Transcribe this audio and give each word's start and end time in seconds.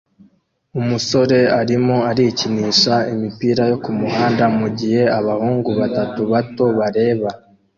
Umusore 0.79 1.39
arimo 1.59 1.97
arikinisha 2.09 2.95
imipira 3.13 3.61
yo 3.71 3.77
kumuhanda 3.83 4.43
mugihe 4.59 5.01
abahungu 5.19 5.69
batatu 5.79 6.19
bato 6.31 6.65
bareba 6.79 7.29